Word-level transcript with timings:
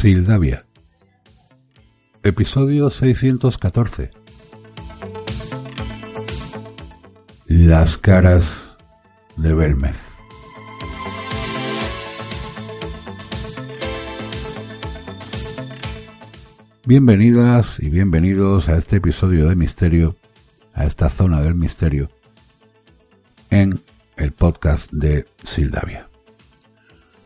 Sildavia. 0.00 0.64
Episodio 2.22 2.88
614. 2.88 4.08
Las 7.44 7.98
caras 7.98 8.42
de 9.36 9.52
Belmez. 9.52 9.98
Bienvenidas 16.86 17.78
y 17.78 17.90
bienvenidos 17.90 18.70
a 18.70 18.78
este 18.78 18.96
episodio 18.96 19.50
de 19.50 19.54
misterio, 19.54 20.16
a 20.72 20.86
esta 20.86 21.10
zona 21.10 21.42
del 21.42 21.56
misterio, 21.56 22.08
en 23.50 23.78
el 24.16 24.32
podcast 24.32 24.90
de 24.92 25.26
Sildavia. 25.44 26.09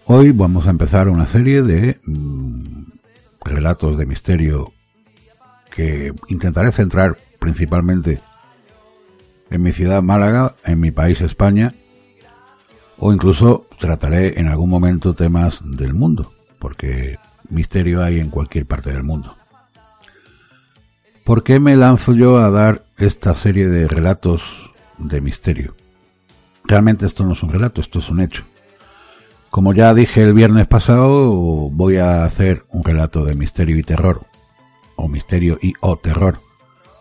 Hoy 0.07 0.33
vamos 0.33 0.67
a 0.67 0.71
empezar 0.71 1.09
una 1.09 1.27
serie 1.27 1.63
de 1.63 1.99
mm, 2.05 2.85
relatos 3.43 3.97
de 3.97 4.05
misterio 4.05 4.75
que 5.75 6.13
intentaré 6.29 6.73
centrar 6.73 7.17
principalmente 7.39 8.21
en 9.49 9.63
mi 9.63 9.73
ciudad 9.73 10.03
Málaga, 10.03 10.57
en 10.67 10.79
mi 10.79 10.91
país 10.91 11.23
España, 11.23 11.75
o 12.99 13.15
incluso 13.15 13.67
trataré 13.79 14.39
en 14.39 14.49
algún 14.49 14.69
momento 14.69 15.15
temas 15.15 15.61
del 15.65 15.95
mundo, 15.95 16.31
porque 16.59 17.17
misterio 17.49 18.03
hay 18.03 18.21
en 18.21 18.29
cualquier 18.29 18.67
parte 18.67 18.93
del 18.93 19.05
mundo. 19.05 19.35
¿Por 21.25 21.43
qué 21.45 21.61
me 21.61 21.77
lanzo 21.77 22.13
yo 22.13 22.37
a 22.37 22.51
dar 22.51 22.85
esta 22.99 23.35
serie 23.35 23.69
de 23.69 23.89
relatos 23.89 24.43
de 24.99 25.23
misterio? 25.23 25.75
Realmente 26.65 27.07
esto 27.07 27.25
no 27.25 27.33
es 27.33 27.43
un 27.43 27.51
relato, 27.51 27.81
esto 27.81 28.01
es 28.01 28.11
un 28.11 28.21
hecho. 28.21 28.45
Como 29.55 29.73
ya 29.73 29.95
dije 29.95 30.21
el 30.21 30.33
viernes 30.33 30.67
pasado, 30.67 31.31
voy 31.71 31.99
a 31.99 32.25
hacer 32.25 32.65
un 32.71 32.83
relato 32.83 33.25
de 33.25 33.35
misterio 33.35 33.79
y 33.79 33.85
terror, 33.85 34.27
o 34.97 35.07
misterio 35.07 35.61
y 35.63 35.75
o 35.81 35.97
terror, 35.97 36.39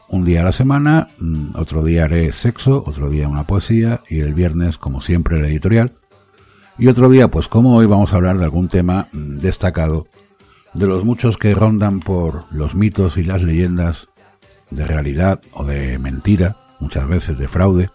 un 0.07 0.23
día 0.23 0.41
a 0.41 0.45
la 0.45 0.51
semana, 0.51 1.07
mm, 1.17 1.55
otro 1.55 1.81
día 1.81 2.03
haré 2.03 2.31
sexo, 2.31 2.83
otro 2.85 3.09
día 3.09 3.27
una 3.27 3.45
poesía 3.45 4.01
y 4.07 4.19
el 4.19 4.35
viernes, 4.35 4.77
como 4.77 5.01
siempre, 5.01 5.39
el 5.39 5.45
editorial. 5.45 5.93
Y 6.77 6.89
otro 6.89 7.09
día, 7.09 7.27
pues 7.27 7.47
como 7.47 7.75
hoy, 7.75 7.87
vamos 7.87 8.13
a 8.13 8.17
hablar 8.17 8.37
de 8.37 8.43
algún 8.43 8.67
tema 8.67 9.07
mm, 9.13 9.39
destacado, 9.39 10.05
de 10.75 10.85
los 10.85 11.03
muchos 11.03 11.39
que 11.39 11.55
rondan 11.55 12.01
por 12.01 12.43
los 12.53 12.75
mitos 12.75 13.17
y 13.17 13.23
las 13.23 13.41
leyendas 13.41 14.05
de 14.69 14.85
realidad 14.85 15.41
o 15.53 15.63
de 15.63 15.97
mentira, 15.97 16.57
muchas 16.79 17.07
veces 17.07 17.35
de 17.35 17.47
fraude, 17.47 17.89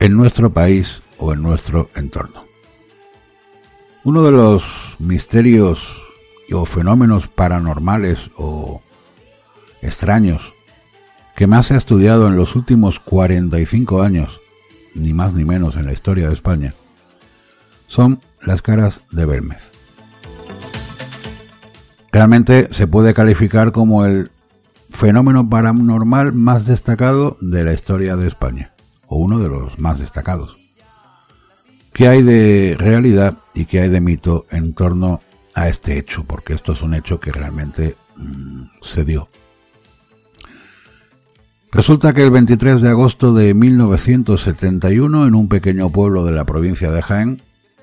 en 0.00 0.16
nuestro 0.16 0.50
país 0.50 1.02
o 1.18 1.32
en 1.32 1.42
nuestro 1.42 1.88
entorno. 1.94 2.49
Uno 4.02 4.22
de 4.22 4.30
los 4.30 4.64
misterios 4.98 5.86
o 6.52 6.64
fenómenos 6.64 7.28
paranormales 7.28 8.30
o 8.36 8.80
extraños 9.82 10.40
que 11.36 11.46
más 11.46 11.66
se 11.66 11.74
ha 11.74 11.78
estudiado 11.78 12.26
en 12.26 12.36
los 12.36 12.56
últimos 12.56 12.98
45 12.98 14.02
años, 14.02 14.40
ni 14.94 15.12
más 15.12 15.34
ni 15.34 15.44
menos 15.44 15.76
en 15.76 15.84
la 15.86 15.92
historia 15.92 16.28
de 16.28 16.34
España, 16.34 16.74
son 17.88 18.20
las 18.42 18.62
caras 18.62 19.00
de 19.10 19.26
Belmez. 19.26 19.70
Realmente 22.10 22.68
se 22.72 22.86
puede 22.86 23.14
calificar 23.14 23.70
como 23.70 24.06
el 24.06 24.30
fenómeno 24.90 25.48
paranormal 25.48 26.32
más 26.32 26.66
destacado 26.66 27.36
de 27.40 27.64
la 27.64 27.74
historia 27.74 28.16
de 28.16 28.28
España, 28.28 28.72
o 29.06 29.16
uno 29.16 29.38
de 29.38 29.48
los 29.48 29.78
más 29.78 29.98
destacados. 29.98 30.59
¿Qué 32.00 32.08
hay 32.08 32.22
de 32.22 32.76
realidad 32.78 33.34
y 33.52 33.66
qué 33.66 33.80
hay 33.82 33.90
de 33.90 34.00
mito 34.00 34.46
en 34.50 34.72
torno 34.72 35.20
a 35.54 35.68
este 35.68 35.98
hecho? 35.98 36.24
Porque 36.26 36.54
esto 36.54 36.72
es 36.72 36.80
un 36.80 36.94
hecho 36.94 37.20
que 37.20 37.30
realmente 37.30 37.94
mm, 38.16 38.62
se 38.80 39.04
dio. 39.04 39.28
Resulta 41.70 42.14
que 42.14 42.24
el 42.24 42.30
23 42.30 42.80
de 42.80 42.88
agosto 42.88 43.34
de 43.34 43.52
1971, 43.52 45.26
en 45.26 45.34
un 45.34 45.50
pequeño 45.50 45.90
pueblo 45.90 46.24
de 46.24 46.32
la 46.32 46.44
provincia 46.44 46.90
de 46.90 47.02
Jaén, 47.02 47.42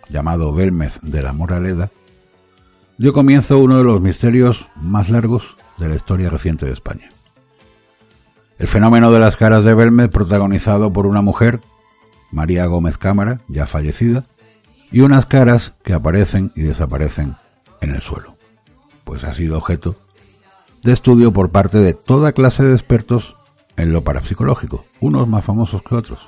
llamado 0.10 0.52
Belmez 0.52 0.98
de 1.04 1.22
la 1.22 1.34
Moraleda, 1.34 1.92
dio 2.98 3.14
comienzo 3.14 3.60
uno 3.60 3.78
de 3.78 3.84
los 3.84 4.02
misterios 4.02 4.66
más 4.82 5.12
largos 5.12 5.44
de 5.78 5.90
la 5.90 5.96
historia 5.96 6.32
reciente 6.32 6.66
de 6.66 6.74
España. 6.74 7.10
El 8.58 8.66
fenómeno 8.66 9.12
de 9.12 9.20
las 9.20 9.36
caras 9.36 9.64
de 9.64 9.76
Belmez 9.76 10.10
protagonizado 10.10 10.92
por 10.92 11.06
una 11.06 11.22
mujer 11.22 11.60
María 12.32 12.66
Gómez 12.66 12.98
Cámara, 12.98 13.42
ya 13.48 13.66
fallecida, 13.66 14.24
y 14.92 15.02
unas 15.02 15.26
caras 15.26 15.74
que 15.84 15.94
aparecen 15.94 16.52
y 16.56 16.62
desaparecen 16.62 17.36
en 17.82 17.96
el 17.96 18.02
suelo. 18.02 18.36
Pues 19.04 19.24
ha 19.24 19.34
sido 19.34 19.58
objeto 19.58 19.96
de 20.84 20.94
estudio 20.94 21.34
por 21.34 21.50
parte 21.50 21.80
de 21.80 21.94
toda 21.94 22.32
clase 22.32 22.64
de 22.64 22.74
expertos 22.74 23.36
en 23.76 23.92
lo 23.92 24.04
parapsicológico, 24.04 24.86
unos 25.00 25.28
más 25.28 25.44
famosos 25.44 25.84
que 25.84 25.96
otros. 25.96 26.20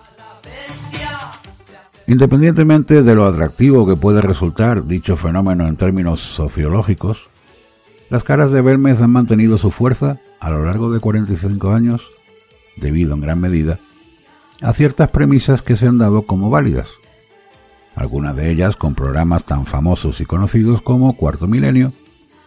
Independientemente 2.08 3.04
de 3.04 3.16
lo 3.16 3.26
atractivo 3.26 3.88
que 3.88 3.96
puede 3.96 4.22
resultar 4.22 4.86
dicho 4.86 5.16
fenómeno 5.16 5.68
en 5.68 5.78
términos 5.78 6.22
sociológicos, 6.22 7.30
las 8.10 8.24
caras 8.24 8.52
de 8.52 8.62
Belmez 8.62 9.00
han 9.02 9.12
mantenido 9.12 9.58
su 9.58 9.70
fuerza 9.70 10.18
a 10.40 10.50
lo 10.50 10.66
largo 10.66 10.92
de 10.92 11.00
45 11.00 11.72
años, 11.72 12.02
debido 12.78 13.14
en 13.14 13.22
gran 13.22 13.40
medida 13.40 13.80
a 14.62 14.74
ciertas 14.74 15.10
premisas 15.10 15.62
que 15.62 15.78
se 15.78 15.88
han 15.88 15.98
dado 15.98 16.24
como 16.24 16.50
válidas, 16.50 16.90
algunas 17.96 18.36
de 18.36 18.52
ellas 18.52 18.76
con 18.76 18.96
programas 18.96 19.44
tan 19.46 19.66
famosos 19.66 20.22
y 20.22 20.26
conocidos 20.26 20.82
como 20.82 21.16
Cuarto 21.16 21.48
Milenio 21.48 21.94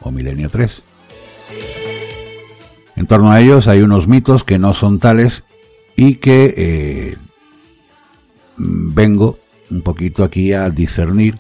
o 0.00 0.11
Milenio 0.11 0.50
3. 0.50 0.83
En 2.97 3.06
torno 3.06 3.31
a 3.33 3.41
ellos 3.41 3.69
hay 3.69 3.83
unos 3.83 4.06
mitos 4.06 4.45
que 4.45 4.59
no 4.59 4.75
son 4.75 4.99
tales 4.99 5.45
y 5.97 6.17
que 6.17 6.55
eh, 6.56 7.17
vengo 8.56 9.37
un 9.71 9.83
poquito 9.83 10.25
aquí 10.25 10.53
a 10.53 10.71
discernir 10.71 11.39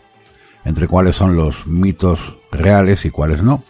entre 0.64 0.88
cuáles 0.88 1.16
son 1.16 1.36
los 1.36 1.66
mitos 1.66 2.20
reales 2.50 3.04
y 3.04 3.10
cuáles 3.10 3.42
no. 3.42 3.62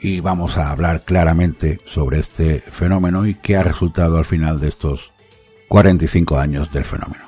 Y 0.00 0.20
vamos 0.20 0.58
a 0.58 0.70
hablar 0.70 1.02
claramente 1.04 1.80
sobre 1.86 2.18
este 2.18 2.60
fenómeno 2.60 3.26
y 3.26 3.34
qué 3.34 3.56
ha 3.56 3.62
resultado 3.62 4.18
al 4.18 4.24
final 4.24 4.58
de 4.60 4.68
estos 4.68 5.12
45 5.72 6.38
años 6.38 6.70
del 6.70 6.84
fenómeno. 6.84 7.24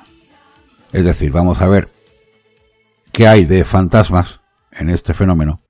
Es 0.91 1.03
decir, 1.03 1.31
vamos 1.31 1.61
a 1.61 1.67
ver 1.67 1.89
qué 3.11 3.27
hay 3.27 3.43
de 3.45 3.63
fantasmas 3.63 4.39
en 4.71 4.91
este 4.91 5.15
fenómeno 5.15 5.63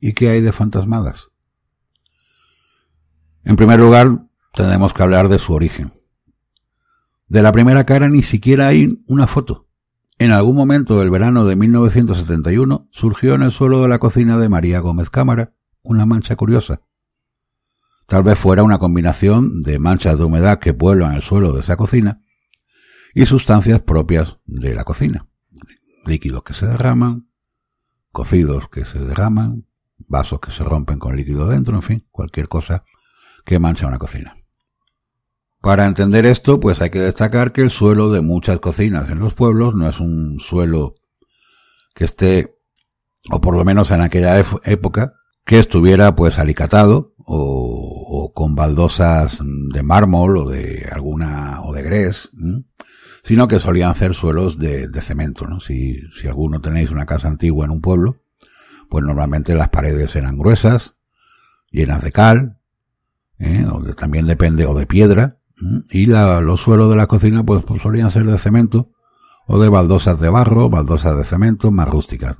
y 0.00 0.12
qué 0.12 0.28
hay 0.28 0.42
de 0.42 0.52
fantasmadas. 0.52 1.28
En 3.42 3.56
primer 3.56 3.80
lugar, 3.80 4.26
tenemos 4.52 4.92
que 4.92 5.02
hablar 5.02 5.30
de 5.30 5.38
su 5.38 5.54
origen. 5.54 5.94
De 7.26 7.40
la 7.40 7.52
primera 7.52 7.84
cara 7.84 8.10
ni 8.10 8.22
siquiera 8.22 8.68
hay 8.68 9.02
una 9.06 9.26
foto. 9.26 9.66
En 10.18 10.30
algún 10.30 10.56
momento 10.56 11.00
del 11.00 11.08
verano 11.08 11.46
de 11.46 11.56
1971 11.56 12.86
surgió 12.90 13.34
en 13.34 13.44
el 13.44 13.50
suelo 13.50 13.80
de 13.80 13.88
la 13.88 13.98
cocina 13.98 14.36
de 14.36 14.50
María 14.50 14.80
Gómez 14.80 15.08
Cámara 15.08 15.54
una 15.82 16.04
mancha 16.04 16.36
curiosa. 16.36 16.82
Tal 18.10 18.24
vez 18.24 18.40
fuera 18.40 18.64
una 18.64 18.80
combinación 18.80 19.62
de 19.62 19.78
manchas 19.78 20.18
de 20.18 20.24
humedad 20.24 20.58
que 20.58 20.74
pueblan 20.74 21.14
el 21.14 21.22
suelo 21.22 21.52
de 21.52 21.60
esa 21.60 21.76
cocina 21.76 22.20
y 23.14 23.24
sustancias 23.24 23.82
propias 23.82 24.38
de 24.46 24.74
la 24.74 24.82
cocina. 24.82 25.28
Líquidos 26.04 26.42
que 26.42 26.52
se 26.52 26.66
derraman, 26.66 27.28
cocidos 28.10 28.68
que 28.68 28.84
se 28.84 28.98
derraman, 28.98 29.64
vasos 29.96 30.40
que 30.40 30.50
se 30.50 30.64
rompen 30.64 30.98
con 30.98 31.14
líquido 31.14 31.46
dentro, 31.46 31.76
en 31.76 31.82
fin, 31.82 32.06
cualquier 32.10 32.48
cosa 32.48 32.82
que 33.44 33.60
mancha 33.60 33.86
una 33.86 33.98
cocina. 33.98 34.34
Para 35.60 35.86
entender 35.86 36.26
esto, 36.26 36.58
pues 36.58 36.82
hay 36.82 36.90
que 36.90 36.98
destacar 36.98 37.52
que 37.52 37.62
el 37.62 37.70
suelo 37.70 38.10
de 38.10 38.22
muchas 38.22 38.58
cocinas 38.58 39.08
en 39.08 39.20
los 39.20 39.34
pueblos 39.34 39.76
no 39.76 39.88
es 39.88 40.00
un 40.00 40.40
suelo 40.40 40.96
que 41.94 42.06
esté, 42.06 42.56
o 43.30 43.40
por 43.40 43.56
lo 43.56 43.64
menos 43.64 43.92
en 43.92 44.00
aquella 44.00 44.36
época, 44.64 45.12
que 45.46 45.60
estuviera 45.60 46.16
pues 46.16 46.40
alicatado 46.40 47.09
o, 47.32 48.32
con 48.34 48.56
baldosas 48.56 49.38
de 49.40 49.82
mármol 49.82 50.36
o 50.36 50.48
de 50.48 50.88
alguna 50.90 51.62
o 51.62 51.72
de 51.72 51.82
grés, 51.82 52.28
sino 53.22 53.46
que 53.46 53.60
solían 53.60 53.94
ser 53.94 54.14
suelos 54.14 54.58
de, 54.58 54.88
cemento, 55.00 55.46
¿no? 55.46 55.60
Si, 55.60 56.00
si 56.20 56.26
alguno 56.26 56.60
tenéis 56.60 56.90
una 56.90 57.06
casa 57.06 57.28
antigua 57.28 57.64
en 57.64 57.70
un 57.70 57.80
pueblo, 57.80 58.16
pues 58.88 59.04
normalmente 59.04 59.54
las 59.54 59.68
paredes 59.68 60.16
eran 60.16 60.38
gruesas, 60.38 60.94
llenas 61.70 62.02
de 62.02 62.10
cal, 62.10 62.58
¿eh? 63.38 63.64
también 63.96 64.26
depende, 64.26 64.66
o 64.66 64.74
de 64.74 64.86
piedra, 64.86 65.38
y 65.90 66.06
los 66.06 66.60
suelos 66.60 66.90
de 66.90 66.96
la 66.96 67.06
cocina 67.06 67.44
pues, 67.44 67.62
pues, 67.62 67.82
solían 67.82 68.10
ser 68.10 68.24
de 68.24 68.38
cemento, 68.38 68.90
o 69.46 69.60
de 69.60 69.68
baldosas 69.68 70.18
de 70.18 70.28
barro, 70.28 70.68
baldosas 70.68 71.16
de 71.16 71.24
cemento, 71.24 71.70
más 71.70 71.88
rústicas. 71.88 72.36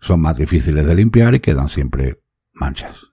Son 0.00 0.20
más 0.20 0.36
difíciles 0.36 0.84
de 0.86 0.94
limpiar 0.94 1.34
y 1.34 1.40
quedan 1.40 1.68
siempre 1.68 2.20
manchas. 2.52 3.09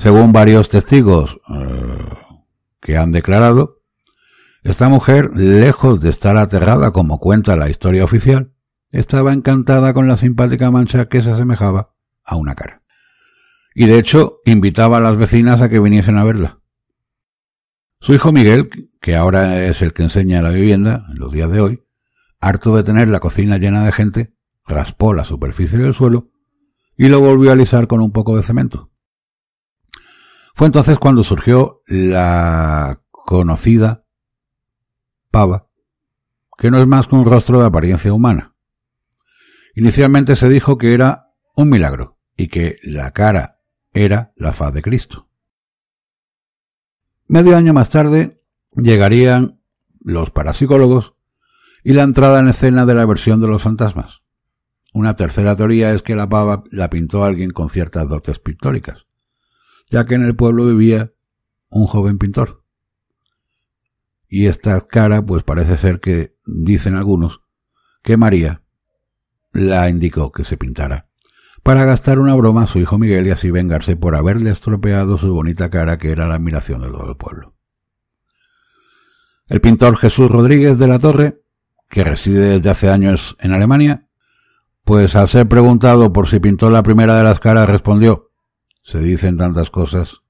Según 0.00 0.32
varios 0.32 0.70
testigos 0.70 1.38
eh, 1.54 1.98
que 2.80 2.96
han 2.96 3.12
declarado, 3.12 3.82
esta 4.62 4.88
mujer, 4.88 5.28
lejos 5.36 6.00
de 6.00 6.08
estar 6.08 6.38
aterrada 6.38 6.90
como 6.90 7.18
cuenta 7.18 7.54
la 7.54 7.68
historia 7.68 8.02
oficial, 8.02 8.50
estaba 8.92 9.34
encantada 9.34 9.92
con 9.92 10.08
la 10.08 10.16
simpática 10.16 10.70
mancha 10.70 11.10
que 11.10 11.20
se 11.20 11.30
asemejaba 11.30 11.92
a 12.24 12.36
una 12.36 12.54
cara. 12.54 12.80
Y 13.74 13.84
de 13.84 13.98
hecho 13.98 14.38
invitaba 14.46 14.96
a 14.96 15.00
las 15.02 15.18
vecinas 15.18 15.60
a 15.60 15.68
que 15.68 15.80
viniesen 15.80 16.16
a 16.16 16.24
verla. 16.24 16.60
Su 18.00 18.14
hijo 18.14 18.32
Miguel, 18.32 18.70
que 19.02 19.16
ahora 19.16 19.66
es 19.66 19.82
el 19.82 19.92
que 19.92 20.04
enseña 20.04 20.40
la 20.40 20.48
vivienda 20.48 21.04
en 21.10 21.18
los 21.18 21.30
días 21.30 21.50
de 21.50 21.60
hoy, 21.60 21.82
harto 22.40 22.74
de 22.74 22.84
tener 22.84 23.10
la 23.10 23.20
cocina 23.20 23.58
llena 23.58 23.84
de 23.84 23.92
gente, 23.92 24.32
raspó 24.66 25.12
la 25.12 25.26
superficie 25.26 25.76
del 25.76 25.92
suelo 25.92 26.30
y 26.96 27.08
lo 27.08 27.20
volvió 27.20 27.50
a 27.50 27.52
alisar 27.52 27.86
con 27.86 28.00
un 28.00 28.12
poco 28.12 28.38
de 28.38 28.42
cemento. 28.44 28.89
Fue 30.54 30.66
entonces 30.66 30.98
cuando 30.98 31.24
surgió 31.24 31.82
la 31.86 33.00
conocida 33.10 34.04
pava, 35.30 35.68
que 36.58 36.70
no 36.70 36.78
es 36.78 36.86
más 36.86 37.06
que 37.06 37.14
un 37.14 37.24
rostro 37.24 37.60
de 37.60 37.66
apariencia 37.66 38.12
humana. 38.12 38.54
Inicialmente 39.74 40.36
se 40.36 40.48
dijo 40.48 40.76
que 40.76 40.92
era 40.92 41.30
un 41.54 41.68
milagro 41.68 42.18
y 42.36 42.48
que 42.48 42.78
la 42.82 43.12
cara 43.12 43.60
era 43.92 44.28
la 44.36 44.52
faz 44.52 44.74
de 44.74 44.82
Cristo. 44.82 45.28
Medio 47.28 47.56
año 47.56 47.72
más 47.72 47.90
tarde 47.90 48.42
llegarían 48.74 49.60
los 50.00 50.30
parapsicólogos 50.30 51.14
y 51.84 51.92
la 51.92 52.02
entrada 52.02 52.40
en 52.40 52.48
escena 52.48 52.86
de 52.86 52.94
la 52.94 53.06
versión 53.06 53.40
de 53.40 53.48
los 53.48 53.62
fantasmas. 53.62 54.22
Una 54.92 55.14
tercera 55.14 55.54
teoría 55.54 55.92
es 55.92 56.02
que 56.02 56.16
la 56.16 56.28
pava 56.28 56.64
la 56.70 56.90
pintó 56.90 57.24
alguien 57.24 57.50
con 57.50 57.70
ciertas 57.70 58.08
dotes 58.08 58.40
pictóricas, 58.40 59.06
ya 59.90 60.06
que 60.06 60.14
en 60.14 60.24
el 60.24 60.36
pueblo 60.36 60.66
vivía 60.66 61.12
un 61.68 61.86
joven 61.86 62.18
pintor. 62.18 62.62
Y 64.28 64.46
esta 64.46 64.80
cara, 64.86 65.24
pues 65.24 65.42
parece 65.42 65.76
ser 65.76 66.00
que, 66.00 66.36
dicen 66.46 66.94
algunos, 66.94 67.40
que 68.02 68.16
María 68.16 68.62
la 69.52 69.88
indicó 69.90 70.30
que 70.30 70.44
se 70.44 70.56
pintara, 70.56 71.08
para 71.62 71.84
gastar 71.84 72.18
una 72.20 72.34
broma 72.34 72.62
a 72.62 72.66
su 72.66 72.78
hijo 72.78 72.98
Miguel 72.98 73.26
y 73.26 73.30
así 73.30 73.50
vengarse 73.50 73.96
por 73.96 74.14
haberle 74.14 74.50
estropeado 74.50 75.18
su 75.18 75.34
bonita 75.34 75.68
cara 75.70 75.98
que 75.98 76.10
era 76.10 76.28
la 76.28 76.36
admiración 76.36 76.80
de 76.82 76.88
todo 76.88 77.10
el 77.10 77.16
pueblo. 77.16 77.54
El 79.48 79.60
pintor 79.60 79.96
Jesús 79.96 80.30
Rodríguez 80.30 80.78
de 80.78 80.86
la 80.86 81.00
Torre, 81.00 81.40
que 81.88 82.04
reside 82.04 82.58
desde 82.58 82.70
hace 82.70 82.88
años 82.88 83.36
en 83.40 83.52
Alemania, 83.52 84.06
pues 84.84 85.16
al 85.16 85.28
ser 85.28 85.48
preguntado 85.48 86.12
por 86.12 86.28
si 86.28 86.38
pintó 86.38 86.70
la 86.70 86.84
primera 86.84 87.18
de 87.18 87.24
las 87.24 87.40
caras 87.40 87.68
respondió, 87.68 88.29
se 88.90 88.98
dicen 88.98 89.36
tantas 89.36 89.70
cosas, 89.70 90.22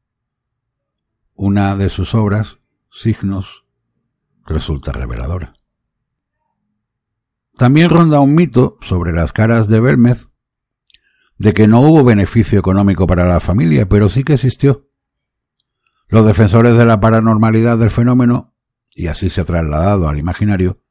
una 1.35 1.79
de 1.79 1.89
sus 1.89 2.15
obras, 2.15 2.59
Signos, 2.93 3.65
resulta 4.45 4.93
reveladora. 4.93 5.55
También 7.57 7.89
ronda 7.89 8.21
un 8.21 8.35
mito 8.35 8.77
sobre 8.83 9.13
las 9.13 9.33
caras 9.33 9.67
de 9.69 9.81
Belmez 9.81 10.29
de 11.39 11.55
que 11.55 11.69
no 11.69 11.81
hubo 11.81 12.05
beneficio 12.05 12.59
económico 12.59 13.07
para 13.07 13.27
la 13.27 13.41
familia, 13.41 13.89
pero 13.89 14.11
sí 14.11 14.25
que 14.25 14.35
existió. 14.35 14.91
Los 16.09 16.27
defensores 16.27 16.77
de 16.77 16.85
la 16.85 17.01
paranormalidad 17.01 17.79
del 17.79 17.91
fenómeno, 17.91 18.53
y 18.91 19.07
así 19.07 19.31
se 19.31 19.41
ha 19.41 19.47
trasladado 19.47 20.07
al 20.07 20.19
imaginario, 20.19 20.83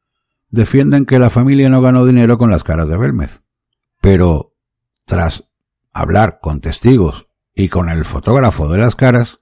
defienden 0.50 1.06
que 1.06 1.20
la 1.20 1.30
familia 1.30 1.70
no 1.70 1.84
ganó 1.84 2.04
dinero 2.08 2.40
con 2.40 2.50
las 2.50 2.64
caras 2.64 2.88
de 2.88 2.98
Belmez. 2.98 3.44
Pero, 4.02 4.56
tras 5.06 5.44
hablar 5.94 6.40
con 6.42 6.62
testigos 6.62 7.29
y 7.60 7.68
con 7.68 7.90
el 7.90 8.06
fotógrafo 8.06 8.70
de 8.70 8.78
las 8.78 8.96
caras, 8.96 9.42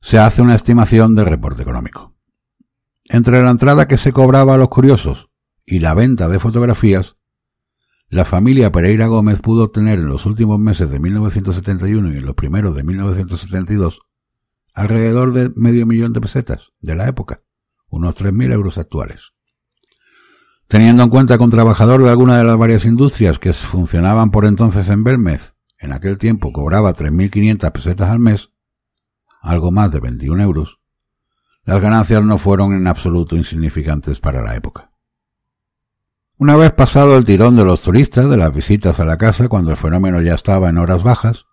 se 0.00 0.18
hace 0.18 0.42
una 0.42 0.54
estimación 0.54 1.16
del 1.16 1.26
reporte 1.26 1.62
económico. 1.62 2.14
Entre 3.02 3.42
la 3.42 3.50
entrada 3.50 3.88
que 3.88 3.98
se 3.98 4.12
cobraba 4.12 4.54
a 4.54 4.56
los 4.56 4.68
curiosos 4.68 5.28
y 5.66 5.80
la 5.80 5.94
venta 5.94 6.28
de 6.28 6.38
fotografías, 6.38 7.16
la 8.10 8.24
familia 8.24 8.70
Pereira 8.70 9.08
Gómez 9.08 9.40
pudo 9.40 9.64
obtener 9.64 9.98
en 9.98 10.06
los 10.06 10.24
últimos 10.24 10.60
meses 10.60 10.88
de 10.88 11.00
1971 11.00 12.12
y 12.12 12.18
en 12.18 12.26
los 12.26 12.36
primeros 12.36 12.76
de 12.76 12.84
1972 12.84 14.02
alrededor 14.72 15.32
de 15.32 15.50
medio 15.56 15.86
millón 15.86 16.12
de 16.12 16.20
pesetas 16.20 16.68
de 16.78 16.94
la 16.94 17.08
época, 17.08 17.40
unos 17.88 18.16
3.000 18.16 18.52
euros 18.52 18.78
actuales. 18.78 19.32
Teniendo 20.68 21.02
en 21.02 21.10
cuenta 21.10 21.36
que 21.36 21.42
un 21.42 21.50
trabajador 21.50 22.04
de 22.04 22.10
alguna 22.10 22.38
de 22.38 22.44
las 22.44 22.56
varias 22.56 22.84
industrias 22.84 23.40
que 23.40 23.52
funcionaban 23.52 24.30
por 24.30 24.44
entonces 24.44 24.88
en 24.90 25.02
Belmez, 25.02 25.54
en 25.80 25.92
aquel 25.92 26.18
tiempo 26.18 26.52
cobraba 26.52 26.94
3.500 26.94 27.72
pesetas 27.72 28.10
al 28.10 28.20
mes, 28.20 28.50
algo 29.40 29.70
más 29.72 29.90
de 29.90 30.00
21 30.00 30.42
euros, 30.42 30.78
las 31.64 31.80
ganancias 31.80 32.22
no 32.22 32.38
fueron 32.38 32.74
en 32.74 32.86
absoluto 32.86 33.36
insignificantes 33.36 34.20
para 34.20 34.42
la 34.42 34.54
época. 34.54 34.90
Una 36.36 36.56
vez 36.56 36.72
pasado 36.72 37.16
el 37.16 37.24
tirón 37.24 37.56
de 37.56 37.64
los 37.64 37.82
turistas 37.82 38.28
de 38.28 38.36
las 38.36 38.54
visitas 38.54 39.00
a 39.00 39.04
la 39.04 39.18
casa 39.18 39.48
cuando 39.48 39.70
el 39.70 39.76
fenómeno 39.76 40.22
ya 40.22 40.34
estaba 40.34 40.68
en 40.68 40.78
horas 40.78 41.02
bajas, 41.02 41.46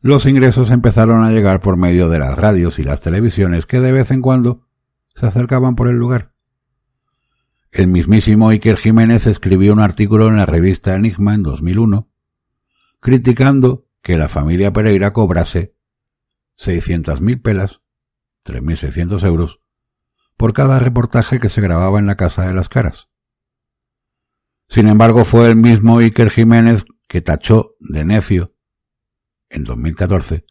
los 0.00 0.26
ingresos 0.26 0.70
empezaron 0.70 1.24
a 1.24 1.30
llegar 1.30 1.60
por 1.60 1.76
medio 1.76 2.08
de 2.08 2.18
las 2.18 2.36
radios 2.36 2.78
y 2.78 2.82
las 2.82 3.00
televisiones 3.00 3.66
que 3.66 3.80
de 3.80 3.92
vez 3.92 4.10
en 4.10 4.22
cuando 4.22 4.66
se 5.14 5.26
acercaban 5.26 5.76
por 5.76 5.88
el 5.88 5.96
lugar. 5.96 6.32
El 7.72 7.88
mismísimo 7.88 8.50
Iker 8.50 8.76
Jiménez 8.76 9.26
escribió 9.26 9.72
un 9.72 9.80
artículo 9.80 10.28
en 10.28 10.36
la 10.36 10.46
revista 10.46 10.94
Enigma 10.94 11.34
en 11.34 11.42
2001 11.42 12.08
criticando 13.04 13.86
que 14.00 14.16
la 14.16 14.30
familia 14.30 14.72
Pereira 14.72 15.12
cobrase 15.12 15.76
600.000 16.58 17.42
pelas 17.42 17.82
3.600 18.46 19.22
euros, 19.26 19.60
por 20.38 20.54
cada 20.54 20.78
reportaje 20.78 21.38
que 21.38 21.50
se 21.50 21.60
grababa 21.60 21.98
en 21.98 22.06
la 22.06 22.16
Casa 22.16 22.46
de 22.46 22.54
las 22.54 22.70
Caras. 22.70 23.10
Sin 24.70 24.88
embargo, 24.88 25.26
fue 25.26 25.50
el 25.50 25.56
mismo 25.56 25.98
Iker 25.98 26.30
Jiménez 26.30 26.86
que 27.06 27.20
tachó 27.20 27.76
de 27.78 28.06
necio, 28.06 28.54
en 29.50 29.64
2014, 29.64 30.46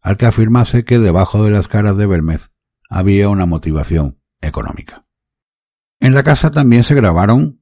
al 0.00 0.16
que 0.16 0.24
afirmase 0.24 0.86
que 0.86 0.98
debajo 0.98 1.44
de 1.44 1.50
las 1.50 1.68
caras 1.68 1.98
de 1.98 2.06
Belmez 2.06 2.50
había 2.88 3.28
una 3.28 3.44
motivación 3.44 4.22
económica. 4.40 5.04
En 6.00 6.14
la 6.14 6.22
casa 6.22 6.50
también 6.50 6.82
se 6.82 6.94
grabaron, 6.94 7.59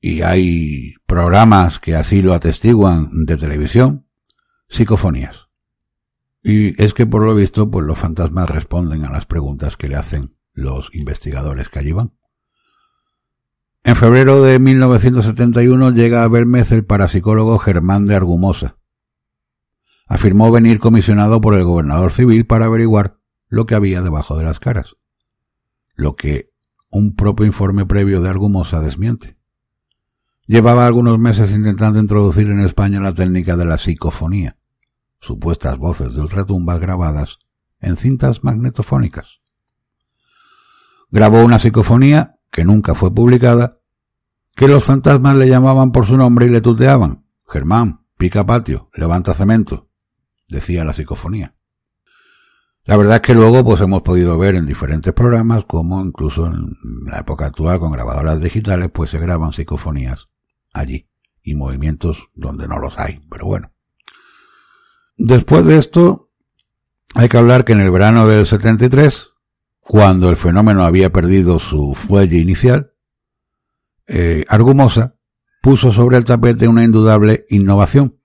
y 0.00 0.22
hay 0.22 0.94
programas 1.06 1.78
que 1.78 1.94
así 1.94 2.22
lo 2.22 2.32
atestiguan 2.32 3.26
de 3.26 3.36
televisión, 3.36 4.06
psicofonías. 4.68 5.48
Y 6.42 6.82
es 6.82 6.94
que 6.94 7.06
por 7.06 7.22
lo 7.22 7.34
visto, 7.34 7.70
pues 7.70 7.86
los 7.86 7.98
fantasmas 7.98 8.48
responden 8.48 9.04
a 9.04 9.12
las 9.12 9.26
preguntas 9.26 9.76
que 9.76 9.88
le 9.88 9.96
hacen 9.96 10.34
los 10.54 10.94
investigadores 10.94 11.68
que 11.68 11.80
allí 11.80 11.92
van. 11.92 12.12
En 13.82 13.96
febrero 13.96 14.42
de 14.42 14.58
1971 14.58 15.90
llega 15.92 16.22
a 16.22 16.28
Belmez 16.28 16.72
el 16.72 16.84
parapsicólogo 16.84 17.58
Germán 17.58 18.06
de 18.06 18.14
Argumosa. 18.14 18.76
Afirmó 20.06 20.50
venir 20.50 20.80
comisionado 20.80 21.40
por 21.40 21.54
el 21.54 21.64
gobernador 21.64 22.12
civil 22.12 22.46
para 22.46 22.66
averiguar 22.66 23.18
lo 23.48 23.66
que 23.66 23.74
había 23.74 24.02
debajo 24.02 24.36
de 24.36 24.44
las 24.44 24.60
caras, 24.60 24.96
lo 25.94 26.14
que 26.16 26.50
un 26.90 27.14
propio 27.14 27.46
informe 27.46 27.86
previo 27.86 28.20
de 28.20 28.28
Argumosa 28.28 28.80
desmiente. 28.80 29.39
Llevaba 30.50 30.84
algunos 30.84 31.16
meses 31.16 31.52
intentando 31.52 32.00
introducir 32.00 32.50
en 32.50 32.58
España 32.58 32.98
la 32.98 33.14
técnica 33.14 33.56
de 33.56 33.64
la 33.64 33.78
psicofonía 33.78 34.56
supuestas 35.20 35.78
voces 35.78 36.12
de 36.12 36.22
ultratumbas 36.22 36.80
grabadas 36.80 37.38
en 37.78 37.96
cintas 37.96 38.42
magnetofónicas. 38.42 39.42
Grabó 41.08 41.44
una 41.44 41.60
psicofonía, 41.60 42.40
que 42.50 42.64
nunca 42.64 42.96
fue 42.96 43.14
publicada, 43.14 43.74
que 44.56 44.66
los 44.66 44.82
fantasmas 44.82 45.36
le 45.36 45.48
llamaban 45.48 45.92
por 45.92 46.04
su 46.04 46.16
nombre 46.16 46.46
y 46.46 46.48
le 46.48 46.60
tuteaban. 46.60 47.26
Germán, 47.46 48.00
pica 48.18 48.44
patio, 48.44 48.90
levanta 48.94 49.34
cemento, 49.34 49.88
decía 50.48 50.84
la 50.84 50.94
psicofonía. 50.94 51.54
La 52.82 52.96
verdad 52.96 53.16
es 53.18 53.22
que 53.22 53.34
luego 53.34 53.62
pues 53.62 53.80
hemos 53.82 54.02
podido 54.02 54.36
ver 54.36 54.56
en 54.56 54.66
diferentes 54.66 55.14
programas 55.14 55.64
como 55.66 56.04
incluso 56.04 56.46
en 56.46 56.76
la 57.06 57.20
época 57.20 57.46
actual 57.46 57.78
con 57.78 57.92
grabadoras 57.92 58.40
digitales 58.40 58.90
pues 58.92 59.10
se 59.10 59.20
graban 59.20 59.52
psicofonías 59.52 60.29
allí 60.72 61.08
y 61.42 61.54
movimientos 61.54 62.28
donde 62.34 62.68
no 62.68 62.78
los 62.78 62.98
hay, 62.98 63.20
pero 63.30 63.46
bueno. 63.46 63.72
Después 65.16 65.64
de 65.64 65.76
esto, 65.76 66.30
hay 67.14 67.28
que 67.28 67.38
hablar 67.38 67.64
que 67.64 67.72
en 67.72 67.80
el 67.80 67.90
verano 67.90 68.26
del 68.26 68.46
73, 68.46 69.28
cuando 69.80 70.30
el 70.30 70.36
fenómeno 70.36 70.84
había 70.84 71.10
perdido 71.10 71.58
su 71.58 71.94
fuelle 71.94 72.38
inicial, 72.38 72.92
eh, 74.06 74.44
Argumosa 74.48 75.16
puso 75.62 75.92
sobre 75.92 76.16
el 76.16 76.24
tapete 76.24 76.68
una 76.68 76.84
indudable 76.84 77.46
innovación. 77.50 78.18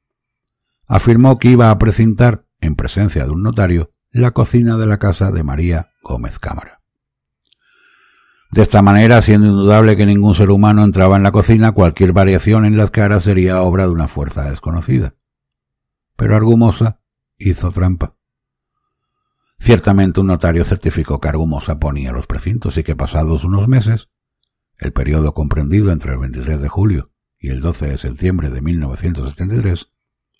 Afirmó 0.87 1.37
que 1.37 1.49
iba 1.49 1.69
a 1.69 1.77
precintar, 1.77 2.45
en 2.61 2.75
presencia 2.75 3.25
de 3.25 3.31
un 3.31 3.43
notario, 3.43 3.91
la 4.11 4.31
cocina 4.31 4.77
de 4.77 4.85
la 4.85 4.97
casa 4.97 5.31
de 5.31 5.43
María 5.43 5.89
Gómez 6.01 6.39
Cámara. 6.39 6.74
De 8.55 8.61
esta 8.61 8.81
manera, 8.81 9.21
siendo 9.21 9.47
indudable 9.47 9.97
que 9.97 10.05
ningún 10.05 10.33
ser 10.33 10.49
humano 10.49 10.85
entraba 10.85 11.17
en 11.17 11.23
la 11.23 11.33
cocina, 11.33 11.73
cualquier 11.73 12.13
variación 12.13 12.63
en 12.63 12.77
las 12.77 12.89
caras 12.89 13.25
sería 13.25 13.61
obra 13.61 13.83
de 13.83 13.91
una 13.91 14.07
fuerza 14.07 14.49
desconocida. 14.49 15.13
Pero 16.15 16.37
Argumosa 16.37 17.01
hizo 17.37 17.69
trampa. 17.71 18.15
Ciertamente 19.59 20.21
un 20.21 20.27
notario 20.27 20.63
certificó 20.63 21.19
que 21.19 21.27
Argumosa 21.27 21.79
ponía 21.79 22.13
los 22.13 22.27
precintos 22.27 22.77
y 22.77 22.83
que 22.85 22.95
pasados 22.95 23.43
unos 23.43 23.67
meses, 23.67 24.07
el 24.79 24.93
periodo 24.93 25.33
comprendido 25.33 25.91
entre 25.91 26.13
el 26.13 26.19
23 26.19 26.61
de 26.61 26.69
julio 26.69 27.11
y 27.37 27.49
el 27.49 27.59
12 27.59 27.87
de 27.87 27.97
septiembre 27.97 28.49
de 28.51 28.61
1973, 28.61 29.89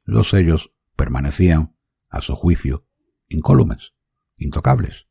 los 0.05 0.29
sellos 0.29 0.72
permanecían, 0.95 1.75
a 2.07 2.22
su 2.22 2.34
juicio, 2.38 2.86
incólumes, 3.27 3.91
intocables. 4.38 5.04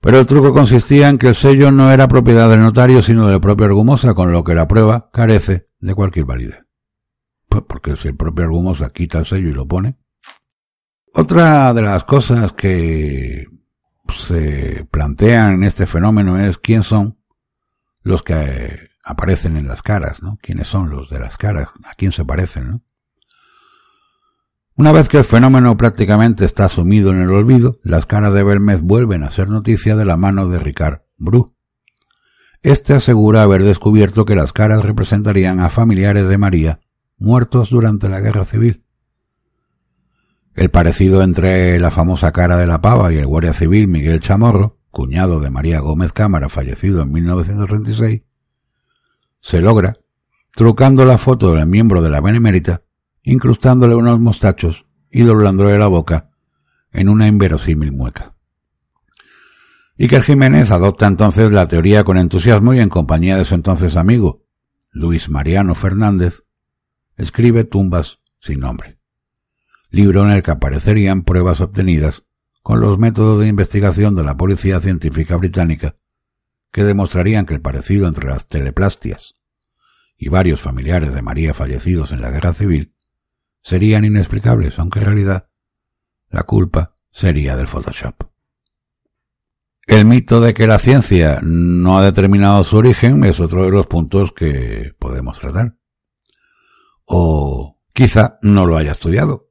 Pero 0.00 0.18
el 0.18 0.26
truco 0.26 0.52
consistía 0.52 1.08
en 1.08 1.18
que 1.18 1.28
el 1.28 1.34
sello 1.34 1.70
no 1.72 1.92
era 1.92 2.06
propiedad 2.06 2.48
del 2.48 2.62
notario, 2.62 3.02
sino 3.02 3.28
del 3.28 3.40
propio 3.40 3.66
Argumosa, 3.66 4.14
con 4.14 4.30
lo 4.30 4.44
que 4.44 4.54
la 4.54 4.68
prueba 4.68 5.10
carece 5.12 5.66
de 5.80 5.94
cualquier 5.94 6.24
validez. 6.24 6.64
Pues 7.48 7.64
porque 7.68 7.96
si 7.96 8.08
el 8.08 8.16
propio 8.16 8.44
Argumosa 8.44 8.90
quita 8.90 9.18
el 9.18 9.26
sello 9.26 9.48
y 9.48 9.54
lo 9.54 9.66
pone. 9.66 9.96
Otra 11.14 11.74
de 11.74 11.82
las 11.82 12.04
cosas 12.04 12.52
que 12.52 13.46
se 14.14 14.86
plantean 14.90 15.54
en 15.54 15.64
este 15.64 15.86
fenómeno 15.86 16.38
es 16.38 16.58
quién 16.58 16.82
son 16.82 17.18
los 18.02 18.22
que 18.22 18.90
aparecen 19.02 19.56
en 19.56 19.66
las 19.66 19.82
caras, 19.82 20.22
¿no? 20.22 20.38
¿Quiénes 20.40 20.68
son 20.68 20.90
los 20.90 21.10
de 21.10 21.18
las 21.18 21.36
caras? 21.36 21.70
¿A 21.84 21.94
quién 21.94 22.12
se 22.12 22.24
parecen, 22.24 22.70
no? 22.70 22.82
Una 24.78 24.92
vez 24.92 25.08
que 25.08 25.18
el 25.18 25.24
fenómeno 25.24 25.76
prácticamente 25.76 26.44
está 26.44 26.68
sumido 26.68 27.10
en 27.10 27.20
el 27.20 27.32
olvido, 27.32 27.80
las 27.82 28.06
caras 28.06 28.32
de 28.32 28.44
Belmez 28.44 28.80
vuelven 28.80 29.24
a 29.24 29.30
ser 29.30 29.48
noticia 29.48 29.96
de 29.96 30.04
la 30.04 30.16
mano 30.16 30.46
de 30.46 30.60
Ricard 30.60 31.00
Bru. 31.16 31.56
Este 32.62 32.94
asegura 32.94 33.42
haber 33.42 33.64
descubierto 33.64 34.24
que 34.24 34.36
las 34.36 34.52
caras 34.52 34.84
representarían 34.84 35.58
a 35.58 35.68
familiares 35.68 36.28
de 36.28 36.38
María 36.38 36.78
muertos 37.18 37.70
durante 37.70 38.08
la 38.08 38.20
Guerra 38.20 38.44
Civil. 38.44 38.84
El 40.54 40.70
parecido 40.70 41.24
entre 41.24 41.80
la 41.80 41.90
famosa 41.90 42.30
cara 42.30 42.56
de 42.56 42.68
la 42.68 42.80
pava 42.80 43.12
y 43.12 43.16
el 43.16 43.26
guardia 43.26 43.54
civil 43.54 43.88
Miguel 43.88 44.20
Chamorro, 44.20 44.78
cuñado 44.92 45.40
de 45.40 45.50
María 45.50 45.80
Gómez 45.80 46.12
Cámara, 46.12 46.48
fallecido 46.48 47.02
en 47.02 47.10
1936, 47.10 48.22
se 49.40 49.60
logra 49.60 49.96
trucando 50.54 51.04
la 51.04 51.18
foto 51.18 51.52
del 51.52 51.66
miembro 51.66 52.00
de 52.00 52.10
la 52.10 52.20
Benemérita 52.20 52.82
incrustándole 53.28 53.94
unos 53.94 54.18
mostachos 54.18 54.86
y 55.10 55.22
doblándole 55.22 55.78
la 55.78 55.86
boca 55.86 56.30
en 56.92 57.10
una 57.10 57.28
inverosímil 57.28 57.92
mueca. 57.92 58.34
Iker 59.98 60.22
Jiménez 60.22 60.70
adopta 60.70 61.06
entonces 61.06 61.52
la 61.52 61.68
teoría 61.68 62.04
con 62.04 62.16
entusiasmo 62.16 62.72
y 62.72 62.80
en 62.80 62.88
compañía 62.88 63.36
de 63.36 63.44
su 63.44 63.54
entonces 63.54 63.98
amigo, 63.98 64.46
Luis 64.90 65.28
Mariano 65.28 65.74
Fernández, 65.74 66.44
escribe 67.18 67.64
Tumbas 67.64 68.20
sin 68.40 68.60
nombre, 68.60 68.98
libro 69.90 70.24
en 70.24 70.30
el 70.30 70.42
que 70.42 70.52
aparecerían 70.52 71.24
pruebas 71.24 71.60
obtenidas 71.60 72.22
con 72.62 72.80
los 72.80 72.98
métodos 72.98 73.40
de 73.40 73.48
investigación 73.48 74.14
de 74.14 74.22
la 74.22 74.38
Policía 74.38 74.80
Científica 74.80 75.36
Británica 75.36 75.96
que 76.72 76.82
demostrarían 76.82 77.44
que 77.44 77.54
el 77.54 77.60
parecido 77.60 78.08
entre 78.08 78.30
las 78.30 78.46
teleplastias 78.46 79.34
y 80.16 80.30
varios 80.30 80.62
familiares 80.62 81.12
de 81.12 81.20
María 81.20 81.52
fallecidos 81.52 82.10
en 82.12 82.22
la 82.22 82.30
Guerra 82.30 82.54
Civil 82.54 82.94
serían 83.68 84.06
inexplicables, 84.06 84.78
aunque 84.78 85.00
en 85.00 85.04
realidad 85.04 85.50
la 86.30 86.44
culpa 86.44 86.96
sería 87.10 87.54
del 87.54 87.66
Photoshop. 87.66 88.14
El 89.86 90.06
mito 90.06 90.40
de 90.40 90.54
que 90.54 90.66
la 90.66 90.78
ciencia 90.78 91.40
no 91.42 91.98
ha 91.98 92.02
determinado 92.02 92.64
su 92.64 92.78
origen 92.78 93.24
es 93.24 93.40
otro 93.40 93.64
de 93.64 93.70
los 93.70 93.86
puntos 93.86 94.32
que 94.32 94.94
podemos 94.98 95.38
tratar. 95.38 95.76
O 97.04 97.78
quizá 97.92 98.38
no 98.40 98.64
lo 98.64 98.78
haya 98.78 98.92
estudiado. 98.92 99.50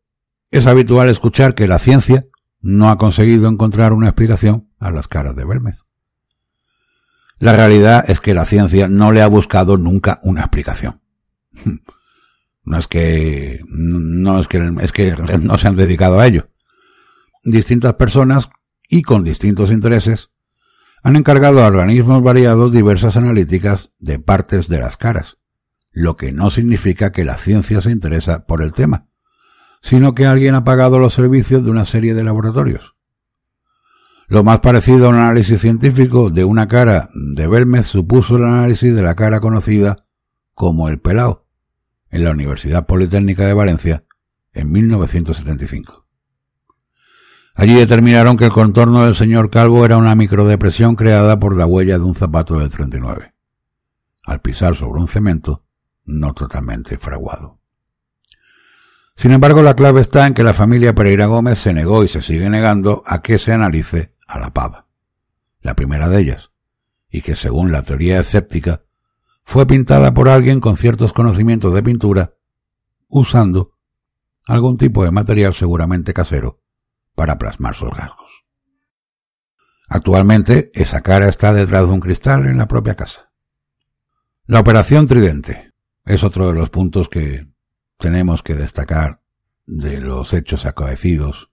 Es 0.49 0.65
habitual 0.65 1.09
escuchar 1.09 1.53
que 1.53 1.67
la 1.67 1.77
ciencia 1.77 2.25
no 2.59 2.89
ha 2.89 2.97
conseguido 2.97 3.47
encontrar 3.47 3.93
una 3.93 4.07
explicación 4.07 4.71
a 4.79 4.89
las 4.89 5.07
caras 5.07 5.35
de 5.35 5.45
Belmez. 5.45 5.85
La 7.37 7.53
realidad 7.53 8.09
es 8.09 8.19
que 8.19 8.33
la 8.33 8.45
ciencia 8.45 8.87
no 8.87 9.11
le 9.11 9.21
ha 9.21 9.27
buscado 9.27 9.77
nunca 9.77 10.19
una 10.23 10.41
explicación. 10.41 11.01
No 12.67 12.77
es 12.77 12.87
que, 12.87 13.61
no 13.69 14.41
es 14.41 14.49
que, 14.49 14.57
es 14.81 14.91
que 14.91 15.15
no 15.41 15.57
se 15.57 15.69
han 15.69 15.77
dedicado 15.77 16.19
a 16.19 16.27
ello. 16.27 16.49
Distintas 17.45 17.93
personas 17.93 18.49
y 18.89 19.03
con 19.03 19.23
distintos 19.23 19.71
intereses 19.71 20.31
han 21.01 21.15
encargado 21.15 21.63
a 21.63 21.67
organismos 21.67 22.21
variados 22.21 22.73
diversas 22.73 23.15
analíticas 23.15 23.91
de 23.99 24.19
partes 24.19 24.67
de 24.67 24.79
las 24.79 24.97
caras, 24.97 25.37
lo 25.91 26.17
que 26.17 26.33
no 26.33 26.49
significa 26.49 27.13
que 27.13 27.23
la 27.23 27.37
ciencia 27.37 27.79
se 27.79 27.89
interesa 27.89 28.45
por 28.45 28.61
el 28.61 28.73
tema, 28.73 29.07
sino 29.81 30.13
que 30.13 30.25
alguien 30.25 30.53
ha 30.53 30.65
pagado 30.65 30.99
los 30.99 31.13
servicios 31.13 31.63
de 31.63 31.71
una 31.71 31.85
serie 31.85 32.13
de 32.15 32.25
laboratorios. 32.25 32.95
Lo 34.27 34.43
más 34.43 34.59
parecido 34.59 35.05
a 35.05 35.09
un 35.11 35.15
análisis 35.15 35.61
científico 35.61 36.31
de 36.31 36.43
una 36.43 36.67
cara 36.67 37.11
de 37.13 37.47
Belmez 37.47 37.85
supuso 37.85 38.35
el 38.35 38.43
análisis 38.43 38.93
de 38.93 39.03
la 39.03 39.15
cara 39.15 39.39
conocida 39.39 40.05
como 40.53 40.89
el 40.89 40.99
pelao, 40.99 41.46
en 42.09 42.23
la 42.23 42.31
Universidad 42.31 42.85
Politécnica 42.85 43.45
de 43.45 43.53
Valencia 43.53 44.03
en 44.53 44.71
1975. 44.71 46.05
Allí 47.55 47.73
determinaron 47.73 48.37
que 48.37 48.45
el 48.45 48.51
contorno 48.51 49.05
del 49.05 49.15
señor 49.15 49.49
Calvo 49.49 49.83
era 49.83 49.97
una 49.97 50.13
microdepresión 50.13 50.95
creada 50.95 51.39
por 51.39 51.55
la 51.55 51.65
huella 51.65 51.97
de 51.97 52.03
un 52.03 52.13
zapato 52.13 52.59
del 52.59 52.69
39, 52.69 53.33
al 54.25 54.41
pisar 54.41 54.75
sobre 54.75 55.01
un 55.01 55.07
cemento 55.07 55.63
no 56.05 56.33
totalmente 56.33 56.97
fraguado. 56.97 57.59
Sin 59.15 59.31
embargo, 59.31 59.63
la 59.63 59.75
clave 59.75 60.01
está 60.01 60.27
en 60.27 60.35
que 60.35 60.43
la 60.43 60.53
familia 60.53 60.93
Pereira 60.93 61.25
Gómez 61.25 61.57
se 61.57 61.73
negó 61.73 62.03
y 62.03 62.07
se 62.07 62.21
sigue 62.21 62.47
negando 62.49 63.01
a 63.05 63.23
que 63.23 63.39
se 63.39 63.51
analice 63.51 64.13
a 64.27 64.37
la 64.37 64.53
pava, 64.53 64.85
la 65.61 65.75
primera 65.75 66.07
de 66.07 66.21
ellas, 66.21 66.51
y 67.09 67.23
que 67.23 67.35
según 67.35 67.71
la 67.71 67.81
teoría 67.81 68.19
escéptica 68.19 68.83
fue 69.47 69.65
pintada 69.65 70.13
por 70.13 70.27
alguien 70.27 70.59
con 70.59 70.75
ciertos 70.75 71.13
conocimientos 71.13 71.73
de 71.73 71.81
pintura, 71.81 72.33
usando 73.07 73.77
algún 74.45 74.75
tipo 74.75 75.05
de 75.05 75.11
material 75.11 75.53
seguramente 75.53 76.13
casero 76.13 76.59
para 77.15 77.37
plasmar 77.37 77.73
sus 77.73 77.89
rasgos. 77.89 78.29
Actualmente, 79.87 80.69
esa 80.73 80.99
cara 80.99 81.29
está 81.29 81.53
detrás 81.53 81.87
de 81.87 81.93
un 81.93 82.01
cristal 82.01 82.45
en 82.45 82.57
la 82.57 82.67
propia 82.67 82.95
casa. 82.95 83.31
La 84.47 84.59
operación 84.59 85.07
Tridente 85.07 85.71
es 86.03 86.25
otro 86.25 86.49
de 86.49 86.53
los 86.53 86.69
puntos 86.69 87.07
que 87.07 87.47
tenemos 87.99 88.43
que 88.43 88.53
destacar 88.53 89.21
de 89.65 90.01
los 90.01 90.33
hechos 90.33 90.65
acaecidos 90.65 91.51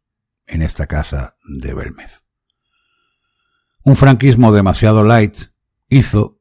en 0.49 0.63
esta 0.63 0.89
casa 0.89 1.37
de 1.45 1.73
Belmez. 1.73 2.25
Un 3.85 3.95
franquismo 3.95 4.53
demasiado 4.53 5.05
light 5.05 5.39
hizo 5.89 6.41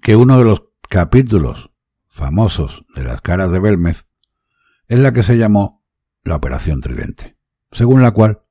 que 0.00 0.16
uno 0.16 0.38
de 0.38 0.44
los 0.44 0.73
capítulos 0.94 1.72
famosos 2.08 2.84
de 2.94 3.02
las 3.02 3.20
caras 3.20 3.50
de 3.50 3.58
Belmez 3.58 4.06
es 4.86 5.00
la 5.00 5.12
que 5.12 5.24
se 5.24 5.36
llamó 5.36 5.82
la 6.22 6.36
Operación 6.36 6.80
Tridente, 6.80 7.36
según 7.72 8.00
la 8.00 8.12
cual 8.12 8.42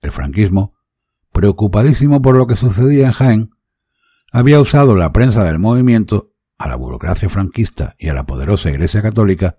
el 0.00 0.12
franquismo, 0.12 0.76
preocupadísimo 1.32 2.22
por 2.22 2.36
lo 2.36 2.46
que 2.46 2.54
sucedía 2.54 3.06
en 3.06 3.12
Jaén, 3.12 3.50
había 4.30 4.60
usado 4.60 4.94
la 4.94 5.12
prensa 5.12 5.42
del 5.42 5.58
movimiento, 5.58 6.30
a 6.56 6.68
la 6.68 6.76
burocracia 6.76 7.28
franquista 7.28 7.96
y 7.98 8.10
a 8.10 8.14
la 8.14 8.26
poderosa 8.26 8.70
Iglesia 8.70 9.02
Católica 9.02 9.58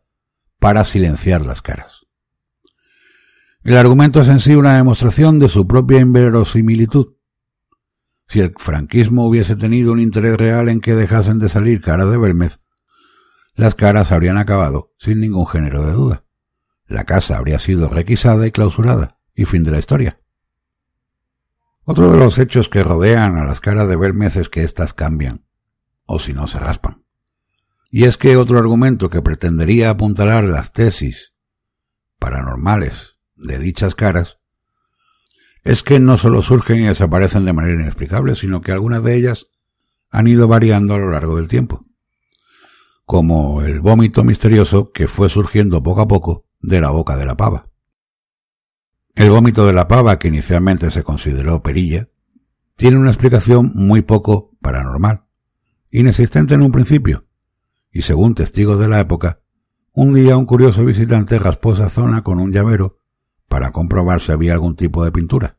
para 0.60 0.86
silenciar 0.86 1.41
las 1.46 1.62
caras. 1.62 2.08
El 3.63 3.75
argumento 3.75 4.22
es 4.22 4.29
en 4.29 4.39
sí 4.39 4.55
una 4.55 4.77
demostración 4.77 5.39
de 5.39 5.50
su 5.50 5.67
propia 5.67 6.00
inverosimilitud, 6.00 7.15
si 8.29 8.41
el 8.41 8.53
franquismo 8.57 9.27
hubiese 9.27 9.55
tenido 9.55 9.91
un 9.91 10.00
interés 10.00 10.38
real 10.38 10.69
en 10.69 10.81
que 10.81 10.93
dejasen 10.93 11.39
de 11.39 11.50
salir 11.50 11.81
caras 11.81 12.12
de 12.12 12.17
Belmez, 12.17 12.59
las 13.55 13.74
caras 13.74 14.12
habrían 14.12 14.38
acabado 14.38 14.93
sin 15.00 15.19
ningún 15.19 15.48
género 15.48 15.86
de 15.86 15.93
duda. 15.93 16.24
La 16.86 17.05
casa 17.05 17.38
habría 17.38 17.57
sido 17.57 17.89
requisada 17.89 18.45
y 18.45 18.51
clausurada, 18.51 19.17
y 19.33 19.45
fin 19.45 19.63
de 19.63 19.71
la 19.71 19.79
historia. 19.79 20.21
Otro 21.83 22.12
de 22.12 22.17
los 22.17 22.38
hechos 22.38 22.69
que 22.69 22.83
rodean 22.83 23.36
a 23.38 23.45
las 23.45 23.59
caras 23.59 23.88
de 23.89 23.95
Belmez 23.95 24.36
es 24.36 24.48
que 24.48 24.63
éstas 24.63 24.93
cambian, 24.93 25.45
o 26.05 26.19
si 26.19 26.33
no 26.33 26.45
se 26.45 26.59
raspan. 26.59 27.03
Y 27.89 28.03
es 28.03 28.17
que 28.17 28.38
otro 28.38 28.59
argumento 28.59 29.09
que 29.09 29.24
pretendería 29.24 29.89
apuntalar 29.89 30.43
las 30.43 30.71
tesis 30.71 31.33
paranormales 32.19 33.15
de 33.36 33.57
dichas 33.57 33.95
caras 33.95 34.38
es 35.63 35.84
que 35.84 36.00
no 36.00 36.18
solo 36.18 36.42
surgen 36.42 36.84
y 36.84 36.88
desaparecen 36.88 37.46
de 37.46 37.54
manera 37.54 37.82
inexplicable, 37.82 38.36
sino 38.36 38.62
que 38.62 38.72
algunas 38.72 39.04
de 39.04 39.16
ellas 39.16 39.48
han 40.10 40.28
ido 40.28 40.48
variando 40.48 40.96
a 40.96 40.98
lo 40.98 41.12
largo 41.12 41.38
del 41.38 41.48
tiempo, 41.48 41.86
como 43.06 43.62
el 43.62 43.80
vómito 43.80 44.24
misterioso 44.24 44.92
que 44.92 45.08
fue 45.08 45.30
surgiendo 45.30 45.84
poco 45.84 46.01
a 46.01 46.08
poco 46.08 46.46
de 46.62 46.82
la 46.82 46.89
boca 46.89 47.18
de 47.18 47.25
la 47.25 47.38
pava. 47.38 47.68
El 49.16 49.32
vómito 49.32 49.66
de 49.66 49.74
la 49.74 49.88
pava, 49.88 50.18
que 50.18 50.30
inicialmente 50.30 50.92
se 50.92 51.04
consideró 51.04 51.62
perilla, 51.62 52.08
tiene 52.75 52.98
una 52.98 53.10
explicación 53.10 53.72
muy 53.75 54.01
poco 54.01 54.51
paranormal, 54.62 55.24
inexistente 55.92 56.54
en 56.54 56.62
un 56.62 56.72
principio, 56.72 57.25
y 57.92 58.04
según 58.04 58.36
testigos 58.36 58.80
de 58.80 58.88
la 58.88 59.00
época, 59.00 59.42
un 59.92 60.13
día 60.13 60.38
un 60.38 60.46
curioso 60.46 60.86
visitante 60.86 61.39
raspó 61.39 61.74
esa 61.74 61.89
zona 61.89 62.24
con 62.24 62.39
un 62.39 62.54
llavero 62.54 62.99
para 63.50 63.72
comprobar 63.72 64.22
si 64.22 64.32
había 64.32 64.53
algún 64.53 64.75
tipo 64.75 65.03
de 65.03 65.12
pintura. 65.12 65.58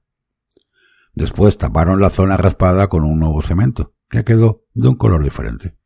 Después 1.13 1.59
taparon 1.59 2.01
la 2.01 2.09
zona 2.09 2.37
raspada 2.37 2.89
con 2.89 3.05
un 3.05 3.19
nuevo 3.19 3.43
cemento, 3.43 3.93
que 4.09 4.25
quedó 4.25 4.65
de 4.73 4.89
un 4.89 4.97
color 4.97 5.23
diferente. 5.23 5.77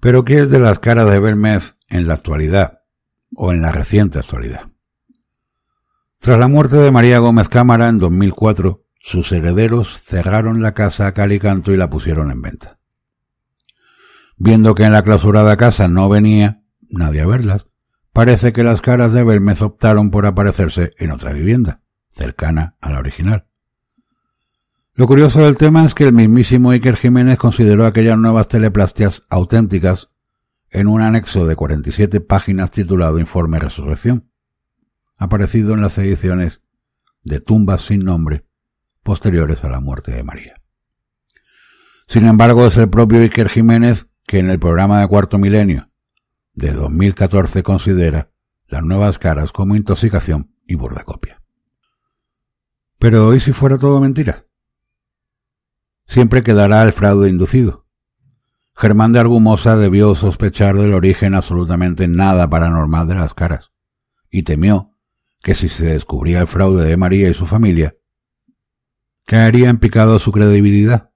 Pero 0.00 0.24
¿qué 0.24 0.40
es 0.40 0.50
de 0.50 0.58
las 0.58 0.80
caras 0.80 1.08
de 1.08 1.20
Belmez 1.20 1.76
en 1.88 2.08
la 2.08 2.14
actualidad, 2.14 2.80
o 3.36 3.52
en 3.52 3.62
la 3.62 3.70
reciente 3.70 4.18
actualidad? 4.18 4.72
Tras 6.18 6.38
la 6.38 6.48
muerte 6.48 6.76
de 6.76 6.90
María 6.90 7.18
Gómez 7.18 7.48
Cámara 7.48 7.88
en 7.88 7.98
2004, 7.98 8.84
sus 8.98 9.30
herederos 9.32 10.00
cerraron 10.04 10.62
la 10.62 10.72
casa 10.72 11.08
a 11.08 11.14
cal 11.14 11.32
y 11.32 11.38
canto 11.38 11.72
y 11.72 11.76
la 11.76 11.90
pusieron 11.90 12.30
en 12.30 12.40
venta. 12.40 12.78
Viendo 14.36 14.74
que 14.74 14.84
en 14.84 14.92
la 14.92 15.02
clausurada 15.02 15.56
casa 15.56 15.88
no 15.88 16.08
venía 16.08 16.62
nadie 16.88 17.20
a 17.20 17.26
verlas, 17.26 17.66
parece 18.12 18.52
que 18.52 18.62
las 18.62 18.80
caras 18.80 19.12
de 19.12 19.24
Belmez 19.24 19.62
optaron 19.62 20.10
por 20.10 20.26
aparecerse 20.26 20.92
en 20.98 21.10
otra 21.10 21.32
vivienda, 21.32 21.80
cercana 22.14 22.76
a 22.80 22.90
la 22.90 22.98
original. 22.98 23.46
Lo 24.94 25.06
curioso 25.06 25.40
del 25.42 25.56
tema 25.56 25.84
es 25.84 25.94
que 25.94 26.04
el 26.04 26.12
mismísimo 26.12 26.70
Iker 26.70 26.96
Jiménez 26.96 27.38
consideró 27.38 27.86
aquellas 27.86 28.18
nuevas 28.18 28.48
teleplastias 28.48 29.22
auténticas 29.30 30.10
en 30.70 30.86
un 30.86 31.00
anexo 31.00 31.46
de 31.46 31.56
47 31.56 32.20
páginas 32.20 32.70
titulado 32.70 33.18
Informe 33.18 33.58
Resurrección, 33.58 34.30
aparecido 35.18 35.72
en 35.72 35.80
las 35.80 35.96
ediciones 35.96 36.62
de 37.24 37.40
Tumbas 37.40 37.82
sin 37.82 38.04
nombre 38.04 38.44
posteriores 39.02 39.64
a 39.64 39.68
la 39.68 39.80
muerte 39.80 40.12
de 40.12 40.22
María. 40.22 40.60
Sin 42.06 42.26
embargo, 42.26 42.66
es 42.66 42.76
el 42.76 42.90
propio 42.90 43.20
Iker 43.20 43.48
Jiménez 43.48 44.06
que 44.26 44.38
en 44.38 44.50
el 44.50 44.58
programa 44.58 45.00
de 45.00 45.08
Cuarto 45.08 45.38
Milenio 45.38 45.91
de 46.54 46.72
2014 46.72 47.62
considera 47.62 48.30
las 48.68 48.82
nuevas 48.82 49.18
caras 49.18 49.52
como 49.52 49.76
intoxicación 49.76 50.54
y 50.66 50.74
burdacopia. 50.74 51.42
Pero 52.98 53.34
¿y 53.34 53.40
si 53.40 53.52
fuera 53.52 53.78
todo 53.78 54.00
mentira? 54.00 54.46
siempre 56.12 56.42
quedará 56.42 56.82
el 56.82 56.92
fraude 56.92 57.30
inducido. 57.30 57.86
Germán 58.74 59.12
de 59.12 59.20
Argumosa 59.20 59.76
debió 59.76 60.14
sospechar 60.14 60.76
del 60.76 60.92
origen 60.92 61.34
absolutamente 61.34 62.06
nada 62.06 62.48
paranormal 62.48 63.08
de 63.08 63.14
las 63.14 63.32
caras, 63.32 63.72
y 64.30 64.42
temió 64.42 64.90
que 65.42 65.54
si 65.54 65.68
se 65.68 65.86
descubría 65.86 66.40
el 66.40 66.46
fraude 66.46 66.84
de 66.86 66.96
María 66.96 67.28
y 67.28 67.34
su 67.34 67.46
familia, 67.46 67.96
caería 69.26 69.70
en 69.70 69.78
picado 69.78 70.18
su 70.18 70.32
credibilidad. 70.32 71.10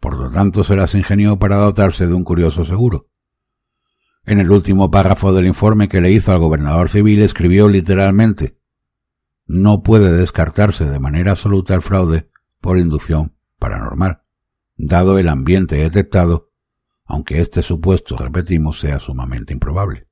Por 0.00 0.16
lo 0.16 0.30
tanto, 0.30 0.64
se 0.64 0.76
las 0.76 0.94
ingenió 0.94 1.38
para 1.38 1.56
dotarse 1.56 2.06
de 2.06 2.14
un 2.14 2.24
curioso 2.24 2.64
seguro. 2.64 3.08
En 4.26 4.40
el 4.40 4.50
último 4.50 4.90
párrafo 4.90 5.32
del 5.34 5.46
informe 5.46 5.88
que 5.88 6.00
le 6.00 6.10
hizo 6.10 6.32
al 6.32 6.38
gobernador 6.38 6.88
civil 6.88 7.22
escribió 7.22 7.68
literalmente 7.68 8.58
No 9.46 9.82
puede 9.82 10.12
descartarse 10.12 10.86
de 10.86 10.98
manera 10.98 11.32
absoluta 11.32 11.74
el 11.74 11.82
fraude 11.82 12.30
por 12.60 12.78
inducción 12.78 13.34
paranormal, 13.58 14.22
dado 14.76 15.18
el 15.18 15.28
ambiente 15.28 15.76
detectado, 15.76 16.50
aunque 17.04 17.40
este 17.40 17.60
supuesto, 17.60 18.16
repetimos, 18.16 18.80
sea 18.80 18.98
sumamente 18.98 19.52
improbable. 19.52 20.06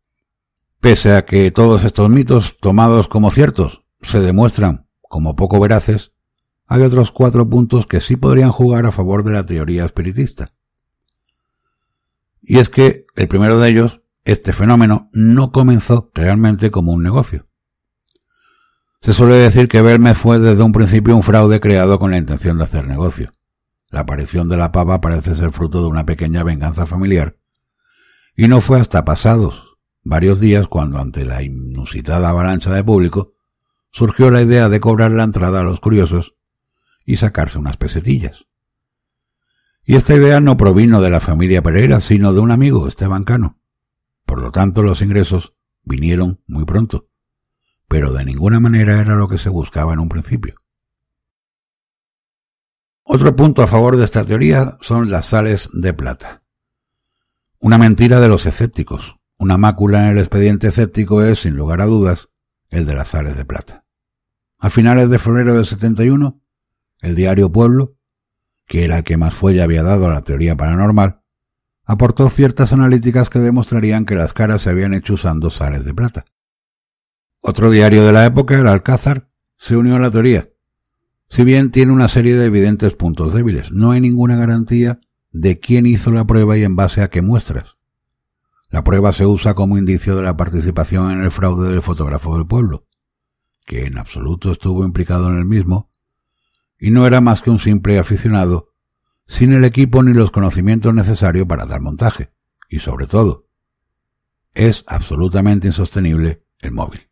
Pese 0.81 1.13
a 1.13 1.25
que 1.25 1.51
todos 1.51 1.85
estos 1.85 2.11
mitos, 2.11 2.59
tomados 2.61 3.09
como 3.09 3.31
ciertos, 3.31 3.85
se 4.03 4.21
demuestran 4.21 4.87
como 5.01 5.37
poco 5.37 5.59
veraces, 5.59 6.13
hay 6.67 6.83
otros 6.83 7.13
cuatro 7.13 7.49
puntos 7.49 7.87
que 7.87 8.01
sí 8.01 8.17
podrían 8.17 8.53
jugar 8.53 8.85
a 8.85 8.93
favor 8.93 9.25
de 9.25 9.33
la 9.33 9.47
teoría 9.47 9.87
espiritista. 9.87 10.53
Y 12.43 12.59
es 12.59 12.69
que 12.69 13.07
el 13.15 13.29
primero 13.29 13.59
de 13.59 13.71
ellos, 13.71 14.02
este 14.25 14.53
fenómeno, 14.53 15.11
no 15.13 15.53
comenzó 15.53 16.11
realmente 16.15 16.71
como 16.71 16.93
un 16.93 17.03
negocio. 17.03 17.47
Se 19.01 19.13
suele 19.13 19.35
decir 19.35 19.69
que 19.69 19.83
Belmez 19.83 20.17
fue 20.17 20.39
desde 20.39 20.63
un 20.63 20.73
principio 20.73 21.17
un 21.17 21.23
fraude 21.23 21.61
creado 21.61 21.99
con 21.99 22.13
la 22.13 22.19
intención 22.19 22.59
de 22.59 22.65
hacer 22.65 22.87
negocio. 22.87 23.33
La 23.91 24.01
aparición 24.01 24.49
de 24.49 24.57
la 24.57 24.71
pava 24.71 25.01
parece 25.01 25.35
ser 25.35 25.53
fruto 25.53 25.83
de 25.83 25.89
una 25.89 26.07
pequeña 26.07 26.45
venganza 26.45 26.87
familiar, 26.87 27.37
y 28.37 28.49
no 28.49 28.61
fue 28.61 28.81
hasta 28.81 29.05
pasados 29.05 29.77
varios 30.05 30.41
días 30.41 30.69
cuando, 30.69 30.99
ante 30.99 31.25
la 31.25 31.43
inusitada 31.43 32.31
avalancha 32.31 32.73
de 32.73 32.83
público, 32.83 33.35
surgió 33.91 34.31
la 34.31 34.43
idea 34.43 34.69
de 34.69 34.81
cobrar 34.81 35.11
la 35.11 35.25
entrada 35.25 35.61
a 35.61 35.65
los 35.65 35.81
curiosos 35.81 36.35
y 37.05 37.17
sacarse 37.17 37.59
unas 37.59 37.77
pesetillas. 37.77 38.47
Y 39.85 39.97
esta 39.97 40.15
idea 40.15 40.41
no 40.41 40.57
provino 40.57 41.01
de 41.01 41.11
la 41.11 41.21
familia 41.21 41.61
Pereira, 41.61 42.01
sino 42.01 42.33
de 42.33 42.41
un 42.41 42.53
amigo, 42.53 42.87
Esteban 42.87 43.25
Cano. 43.25 43.59
Por 44.33 44.41
lo 44.41 44.51
tanto, 44.51 44.83
los 44.83 45.03
ingresos 45.03 45.53
vinieron 45.83 46.41
muy 46.47 46.65
pronto, 46.65 47.07
pero 47.87 48.15
de 48.15 48.25
ninguna 48.25 48.61
manera 48.61 48.99
era 48.99 49.15
lo 49.15 49.29
que 49.29 49.37
se 49.37 49.51
buscaba 49.51 49.93
en 49.93 49.99
un 49.99 50.09
principio. 50.09 50.55
Otro 53.03 53.37
punto 53.37 53.61
a 53.61 53.67
favor 53.67 53.99
de 53.99 54.07
esta 54.07 54.25
teoría 54.25 54.79
son 54.81 55.11
las 55.11 55.27
sales 55.27 55.69
de 55.75 55.93
plata. 55.93 56.45
Una 57.59 57.77
mentira 57.77 58.21
de 58.21 58.29
los 58.29 58.47
escépticos. 58.47 59.17
Una 59.37 59.59
mácula 59.59 60.07
en 60.07 60.13
el 60.13 60.19
expediente 60.21 60.69
escéptico 60.69 61.23
es, 61.23 61.41
sin 61.41 61.55
lugar 61.55 61.83
a 61.83 61.85
dudas, 61.85 62.31
el 62.71 62.87
de 62.87 62.95
las 62.95 63.09
sales 63.09 63.37
de 63.37 63.45
plata. 63.45 63.85
A 64.59 64.71
finales 64.71 65.11
de 65.11 65.19
febrero 65.19 65.57
del 65.57 65.67
71, 65.67 66.41
el 67.03 67.15
diario 67.15 67.53
Pueblo, 67.53 67.97
que 68.67 68.85
era 68.85 68.97
el 68.97 69.05
que 69.05 69.19
más 69.19 69.35
fuelle 69.35 69.61
había 69.61 69.83
dado 69.83 70.07
a 70.07 70.15
la 70.15 70.25
teoría 70.25 70.57
paranormal, 70.57 71.22
aportó 71.85 72.29
ciertas 72.29 72.73
analíticas 72.73 73.31
que 73.31 73.39
demostrarían 73.39 74.07
que 74.07 74.15
las 74.15 74.33
caras 74.33 74.63
se 74.63 74.71
habían 74.71 74.95
hecho 74.95 75.15
usando 75.15 75.51
sales 75.51 75.85
de 75.85 75.95
plata. 75.95 76.25
Otro 77.41 77.71
diario 77.71 78.05
de 78.07 78.13
la 78.13 78.25
época, 78.25 78.59
el 78.59 78.69
Alcázar, 78.69 79.29
se 79.57 79.77
unió 79.77 79.97
a 79.97 80.01
la 80.01 80.11
teoría 80.11 80.49
si 81.33 81.45
bien 81.45 81.71
tiene 81.71 81.93
una 81.93 82.09
serie 82.09 82.37
de 82.37 82.45
evidentes 82.45 82.93
puntos 82.93 83.33
débiles, 83.33 83.73
no 83.73 83.93
hay 83.93 84.03
ninguna 84.03 84.37
garantía 84.37 85.01
de 85.31 85.59
quién 85.61 85.87
hizo 85.87 86.11
la 86.11 86.27
prueba 86.27 86.59
y 86.59 86.63
en 86.63 86.77
base 86.77 87.01
a 87.01 87.09
qué 87.09 87.23
muestras. 87.23 87.79
La 88.69 88.85
prueba 88.85 89.15
se 89.15 89.25
usa 89.25 89.55
como 89.55 89.79
indicio 89.79 90.15
de 90.15 90.25
la 90.25 90.37
participación 90.37 91.11
en 91.11 91.23
el 91.23 91.31
fraude 91.31 91.71
del 91.71 91.81
fotógrafo 91.81 92.37
del 92.37 92.47
pueblo, 92.47 92.85
que 93.65 93.87
en 93.87 93.97
absoluto 93.97 94.53
estuvo 94.53 94.85
implicado 94.85 95.29
en 95.29 95.39
el 95.39 95.47
mismo, 95.47 95.89
y 96.79 96.91
no 96.91 97.07
era 97.07 97.23
más 97.23 97.41
que 97.41 97.49
un 97.49 97.59
simple 97.59 97.99
aficionado, 97.99 98.72
sin 99.33 99.55
el 99.55 99.65
equipo 99.65 100.03
ni 100.03 100.13
los 100.13 100.31
conocimientos 100.31 100.93
necesarios 100.93 101.47
para 101.47 101.65
dar 101.65 101.81
montaje, 101.81 102.31
y 102.69 102.81
sobre 102.81 103.07
todo, 103.07 103.47
es 104.53 104.85
absolutamente 104.87 105.67
insostenible 105.67 106.45
el 106.61 106.73
móvil. 106.73 107.09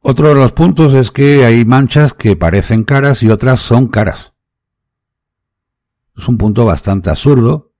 Otro 0.00 0.28
de 0.30 0.34
los 0.34 0.52
puntos 0.52 0.94
es 0.94 1.10
que 1.10 1.44
hay 1.44 1.66
manchas 1.66 2.14
que 2.14 2.34
parecen 2.34 2.84
caras 2.84 3.22
y 3.22 3.28
otras 3.28 3.60
son 3.60 3.88
caras. 3.88 4.32
Es 6.16 6.26
un 6.28 6.38
punto 6.38 6.64
bastante 6.64 7.10
absurdo 7.10 7.74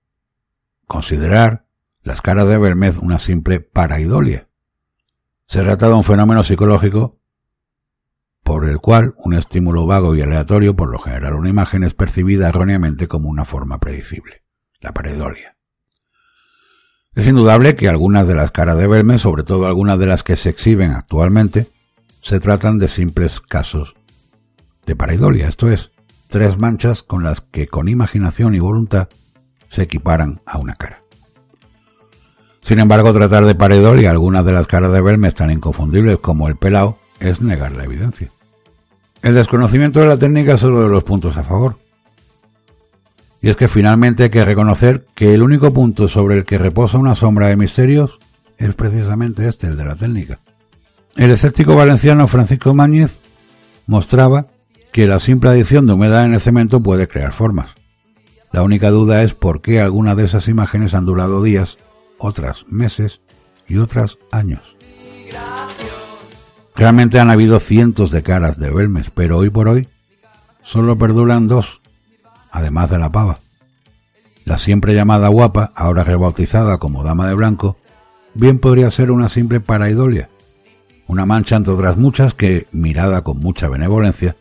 considerar 0.85 1.65
las 2.03 2.21
caras 2.21 2.47
de 2.47 2.59
Bermez 2.59 2.99
una 2.99 3.17
simple 3.17 3.61
paraidolia. 3.61 4.47
Se 5.47 5.63
trata 5.63 5.87
de 5.87 5.93
un 5.93 6.03
fenómeno 6.03 6.43
psicológico 6.43 7.19
por 8.43 8.69
el 8.69 8.79
cual 8.79 9.15
un 9.17 9.33
estímulo 9.33 9.85
vago 9.85 10.15
y 10.15 10.21
aleatorio, 10.21 10.75
por 10.75 10.91
lo 10.91 10.99
general 10.99 11.35
una 11.35 11.49
imagen, 11.49 11.83
es 11.83 11.93
percibida 11.93 12.49
erróneamente 12.49 13.07
como 13.07 13.29
una 13.29 13.45
forma 13.45 13.79
predecible, 13.79 14.43
la 14.81 14.91
pareidolia. 14.91 15.55
Es 17.15 17.25
indudable 17.27 17.75
que 17.75 17.87
algunas 17.87 18.27
de 18.27 18.35
las 18.35 18.51
caras 18.51 18.77
de 18.77 18.87
Bermez, 18.87 19.21
sobre 19.21 19.43
todo 19.43 19.67
algunas 19.67 19.97
de 19.99 20.07
las 20.07 20.23
que 20.23 20.35
se 20.35 20.49
exhiben 20.49 20.91
actualmente, 20.91 21.67
se 22.21 22.39
tratan 22.39 22.79
de 22.79 22.87
simples 22.87 23.39
casos 23.39 23.95
de 24.85 24.95
pareidolia, 24.95 25.47
esto 25.47 25.69
es, 25.69 25.91
tres 26.27 26.57
manchas 26.57 27.03
con 27.03 27.23
las 27.23 27.41
que 27.41 27.67
con 27.67 27.87
imaginación 27.87 28.55
y 28.55 28.59
voluntad 28.59 29.07
se 29.69 29.83
equiparan 29.83 30.41
a 30.45 30.57
una 30.57 30.75
cara. 30.75 31.03
Sin 32.61 32.79
embargo, 32.79 33.13
tratar 33.13 33.45
de 33.45 33.55
pareidolia 33.55 34.11
algunas 34.11 34.43
de 34.45 34.53
las 34.53 34.67
caras 34.67 34.91
de 34.91 35.01
Belmes 35.01 35.35
tan 35.35 35.51
inconfundibles 35.51 36.17
como 36.19 36.47
el 36.47 36.55
pelao 36.55 36.97
es 37.23 37.41
negar 37.41 37.71
la 37.71 37.85
evidencia. 37.85 38.29
El 39.21 39.35
desconocimiento 39.35 40.01
de 40.01 40.07
la 40.07 40.17
técnica 40.17 40.55
es 40.55 40.63
uno 40.63 40.81
de 40.81 40.89
los 40.89 41.03
puntos 41.03 41.37
a 41.37 41.43
favor. 41.43 41.77
Y 43.41 43.49
es 43.49 43.55
que 43.55 43.67
finalmente 43.67 44.23
hay 44.23 44.29
que 44.29 44.45
reconocer 44.45 45.05
que 45.15 45.33
el 45.33 45.41
único 45.41 45.73
punto 45.73 46.07
sobre 46.07 46.37
el 46.37 46.45
que 46.45 46.57
reposa 46.57 46.97
una 46.97 47.15
sombra 47.15 47.47
de 47.47 47.55
misterios 47.55 48.19
es 48.57 48.75
precisamente 48.75 49.47
este, 49.47 49.67
el 49.67 49.77
de 49.77 49.85
la 49.85 49.95
técnica. 49.95 50.39
El 51.15 51.31
escéptico 51.31 51.75
valenciano 51.75 52.27
Francisco 52.27 52.73
Máñez 52.73 53.11
mostraba 53.87 54.47
que 54.91 55.07
la 55.07 55.19
simple 55.19 55.49
adición 55.49 55.85
de 55.85 55.93
humedad 55.93 56.25
en 56.25 56.33
el 56.33 56.41
cemento 56.41 56.81
puede 56.81 57.07
crear 57.07 57.31
formas. 57.31 57.71
La 58.51 58.61
única 58.61 58.91
duda 58.91 59.23
es 59.23 59.33
por 59.33 59.61
qué 59.61 59.81
algunas 59.81 60.15
de 60.15 60.25
esas 60.25 60.47
imágenes 60.47 60.93
han 60.93 61.05
durado 61.05 61.41
días, 61.41 61.77
otras 62.17 62.65
meses 62.67 63.21
y 63.67 63.77
otras 63.77 64.17
años. 64.31 64.75
Realmente 66.75 67.19
han 67.19 67.29
habido 67.29 67.59
cientos 67.59 68.11
de 68.11 68.23
caras 68.23 68.57
de 68.57 68.71
Belmes, 68.71 69.11
pero 69.11 69.37
hoy 69.37 69.49
por 69.49 69.67
hoy 69.67 69.87
solo 70.63 70.97
perduran 70.97 71.47
dos, 71.47 71.81
además 72.51 72.89
de 72.89 72.97
la 72.97 73.11
pava. 73.11 73.37
La 74.45 74.57
siempre 74.57 74.95
llamada 74.95 75.27
guapa, 75.27 75.71
ahora 75.75 76.03
rebautizada 76.03 76.77
como 76.79 77.03
dama 77.03 77.27
de 77.27 77.35
blanco, 77.35 77.77
bien 78.33 78.59
podría 78.59 78.89
ser 78.89 79.11
una 79.11 79.29
simple 79.29 79.59
paraidolia, 79.59 80.29
una 81.07 81.25
mancha 81.25 81.55
entre 81.55 81.73
otras 81.73 81.97
muchas 81.97 82.33
que, 82.33 82.67
mirada 82.71 83.21
con 83.21 83.37
mucha 83.37 83.69
benevolencia, 83.69 84.35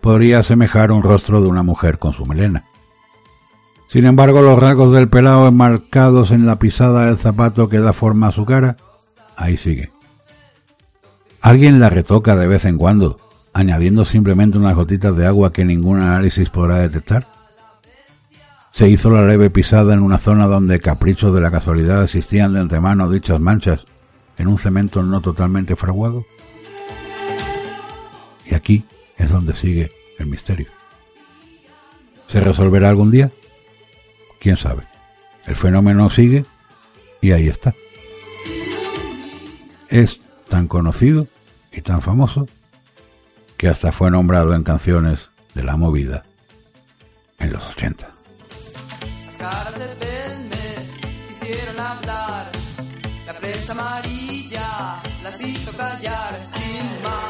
podría 0.00 0.40
asemejar 0.40 0.92
un 0.92 1.02
rostro 1.02 1.40
de 1.40 1.46
una 1.46 1.62
mujer 1.62 1.98
con 1.98 2.12
su 2.12 2.26
melena. 2.26 2.64
Sin 3.88 4.06
embargo, 4.06 4.42
los 4.42 4.58
rasgos 4.58 4.92
del 4.92 5.08
pelado 5.08 5.46
enmarcados 5.46 6.32
en 6.32 6.46
la 6.46 6.58
pisada 6.58 7.06
del 7.06 7.16
zapato 7.16 7.68
que 7.68 7.78
da 7.78 7.92
forma 7.92 8.26
a 8.26 8.32
su 8.32 8.44
cara, 8.44 8.76
ahí 9.36 9.56
sigue. 9.56 9.93
Alguien 11.44 11.78
la 11.78 11.90
retoca 11.90 12.36
de 12.36 12.46
vez 12.46 12.64
en 12.64 12.78
cuando, 12.78 13.20
añadiendo 13.52 14.06
simplemente 14.06 14.56
unas 14.56 14.74
gotitas 14.74 15.14
de 15.14 15.26
agua 15.26 15.52
que 15.52 15.66
ningún 15.66 16.00
análisis 16.00 16.48
podrá 16.48 16.78
detectar. 16.78 17.26
Se 18.72 18.88
hizo 18.88 19.10
la 19.10 19.26
leve 19.26 19.50
pisada 19.50 19.92
en 19.92 20.00
una 20.00 20.16
zona 20.16 20.46
donde 20.46 20.80
caprichos 20.80 21.34
de 21.34 21.42
la 21.42 21.50
casualidad 21.50 22.02
existían 22.02 22.54
de 22.54 22.60
antemano 22.60 23.10
dichas 23.10 23.40
manchas 23.40 23.84
en 24.38 24.48
un 24.48 24.56
cemento 24.56 25.02
no 25.02 25.20
totalmente 25.20 25.76
fraguado. 25.76 26.24
Y 28.46 28.54
aquí 28.54 28.86
es 29.18 29.30
donde 29.30 29.54
sigue 29.54 29.92
el 30.18 30.28
misterio. 30.28 30.68
¿Se 32.26 32.40
resolverá 32.40 32.88
algún 32.88 33.10
día? 33.10 33.30
¿Quién 34.40 34.56
sabe? 34.56 34.84
El 35.44 35.56
fenómeno 35.56 36.08
sigue 36.08 36.46
y 37.20 37.32
ahí 37.32 37.48
está. 37.48 37.74
Es 39.90 40.20
tan 40.48 40.68
conocido 40.68 41.28
y 41.76 41.82
tan 41.82 42.00
famoso 42.00 42.46
que 43.56 43.68
hasta 43.68 43.92
fue 43.92 44.10
nombrado 44.10 44.54
en 44.54 44.62
canciones 44.62 45.30
de 45.54 45.62
la 45.62 45.76
movida 45.76 46.24
en 47.38 47.52
los 47.52 47.66
80. 47.70 48.08
Las 49.26 49.36
caras 49.36 49.78
de 49.78 50.06
Belme 50.06 51.28
quisieron 51.28 51.80
hablar, 51.80 52.50
la 53.26 53.34
prensa 53.40 53.72
amarilla 53.72 55.02
las 55.22 55.40
hizo 55.40 55.76
callar 55.76 56.40
sin 56.46 57.02
más. 57.02 57.23